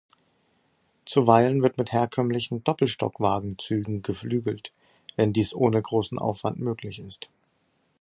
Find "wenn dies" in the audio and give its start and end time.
5.15-5.53